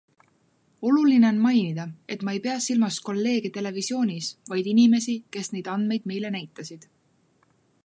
Oluline 0.87 1.27
on 1.29 1.41
mainida, 1.43 1.85
et 2.15 2.25
ma 2.29 2.33
ei 2.37 2.41
pea 2.47 2.55
silmas 2.69 2.97
kolleege 3.09 3.53
televisioonis, 3.59 4.31
vaid 4.55 4.71
inimesi, 4.73 5.17
kes 5.37 5.53
neid 5.57 5.73
andmeid 5.77 6.11
meile 6.13 6.35
näitasid. 6.39 6.93